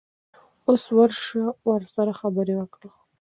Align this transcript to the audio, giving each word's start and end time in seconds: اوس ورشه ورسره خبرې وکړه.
اوس 0.67 0.83
ورشه 0.97 1.43
ورسره 1.69 2.11
خبرې 2.21 2.53
وکړه. 2.57 2.89